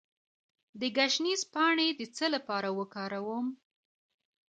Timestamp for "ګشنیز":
0.97-1.41